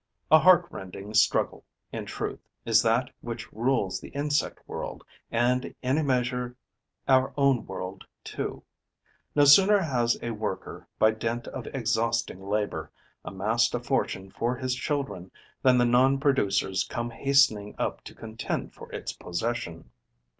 A 0.31 0.39
heart 0.39 0.65
rending 0.71 1.13
struggle, 1.13 1.63
in 1.91 2.07
truth, 2.07 2.39
is 2.65 2.81
that 2.81 3.11
which 3.21 3.53
rules 3.53 4.01
the 4.01 4.09
insect 4.09 4.57
world 4.67 5.03
and 5.29 5.75
in 5.83 5.99
a 5.99 6.03
measure 6.03 6.55
our 7.07 7.35
own 7.37 7.67
world 7.67 8.05
too. 8.23 8.63
No 9.35 9.45
sooner 9.45 9.77
has 9.79 10.17
a 10.23 10.31
worker, 10.31 10.87
by 10.97 11.11
dint 11.11 11.47
of 11.49 11.67
exhausting 11.67 12.41
labour, 12.43 12.89
amassed 13.23 13.75
a 13.75 13.79
fortune 13.79 14.31
for 14.31 14.55
his 14.55 14.73
children 14.73 15.29
than 15.61 15.77
the 15.77 15.85
non 15.85 16.19
producers 16.19 16.83
come 16.83 17.11
hastening 17.11 17.75
up 17.77 18.03
to 18.05 18.15
contend 18.15 18.73
for 18.73 18.91
its 18.91 19.13
possession. 19.13 19.91